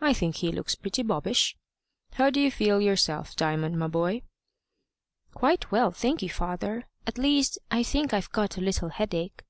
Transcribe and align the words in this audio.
I 0.00 0.14
think 0.14 0.36
he 0.36 0.50
looks 0.52 0.74
pretty 0.74 1.02
bobbish. 1.02 1.54
How 2.12 2.30
do 2.30 2.40
you 2.40 2.50
feel 2.50 2.80
yourself, 2.80 3.36
Diamond, 3.36 3.78
my 3.78 3.88
boy?" 3.88 4.22
"Quite 5.34 5.70
well, 5.70 5.90
thank 5.90 6.22
you, 6.22 6.30
father; 6.30 6.86
at 7.06 7.18
least, 7.18 7.58
I 7.70 7.82
think 7.82 8.14
I've 8.14 8.32
got 8.32 8.56
a 8.56 8.62
little 8.62 8.88
headache." 8.88 9.42